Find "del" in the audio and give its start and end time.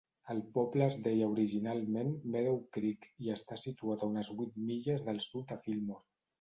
5.11-5.25